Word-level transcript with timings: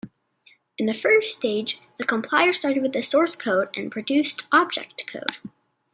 In 0.79 0.87
the 0.87 0.95
first 0.95 1.31
stage, 1.31 1.79
the 1.99 2.03
compiler 2.05 2.53
started 2.53 2.81
with 2.81 3.05
source 3.05 3.35
code 3.35 3.69
and 3.77 3.91
produced 3.91 4.47
object 4.51 5.05
code. 5.05 5.37